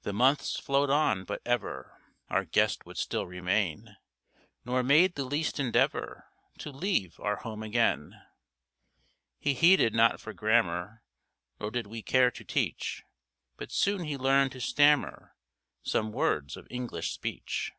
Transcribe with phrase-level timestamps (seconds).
[0.00, 3.98] The months flowed on, but ever Our guest would still remain,
[4.64, 6.26] Nor made the least endeavour
[6.60, 8.14] To leave our home again.
[9.38, 11.02] He heeded not for grammar,
[11.60, 13.02] Nor did we care to teach,
[13.58, 15.36] But soon he learned to stammer
[15.82, 17.72] Some words of English speech.